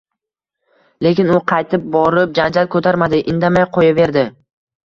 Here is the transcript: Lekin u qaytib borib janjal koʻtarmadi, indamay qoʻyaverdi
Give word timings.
Lekin 1.07 1.29
u 1.33 1.35
qaytib 1.51 1.85
borib 1.97 2.33
janjal 2.41 2.73
koʻtarmadi, 2.77 3.23
indamay 3.35 3.69
qoʻyaverdi 3.77 4.27